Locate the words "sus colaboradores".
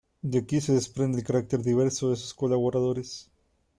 2.15-3.29